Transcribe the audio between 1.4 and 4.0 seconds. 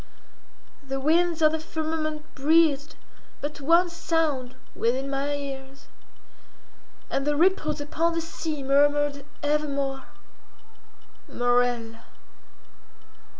of the firmament breathed but one